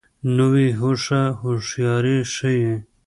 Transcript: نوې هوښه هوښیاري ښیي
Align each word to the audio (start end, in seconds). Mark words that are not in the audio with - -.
نوې 0.37 0.67
هوښه 0.79 1.21
هوښیاري 1.41 2.17
ښیي 2.33 2.73